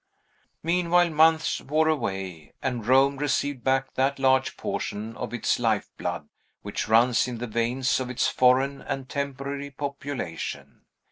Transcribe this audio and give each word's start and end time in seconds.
Meanwhile, 0.63 1.11
months 1.11 1.61
wore 1.61 1.87
away, 1.87 2.55
and 2.59 2.87
Rome 2.87 3.17
received 3.17 3.63
back 3.63 3.93
that 3.93 4.17
large 4.17 4.57
portion 4.57 5.15
of 5.15 5.31
its 5.31 5.59
life 5.59 5.91
blood 5.95 6.27
which 6.63 6.87
runs 6.87 7.27
in 7.27 7.37
the 7.37 7.45
veins 7.45 7.99
of 7.99 8.09
its 8.09 8.27
foreign 8.27 8.81
and 8.81 9.07
temporary 9.07 9.69
population. 9.69 10.85